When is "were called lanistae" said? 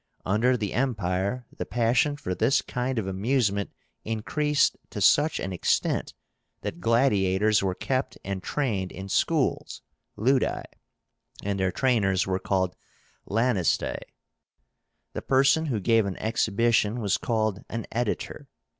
12.25-13.99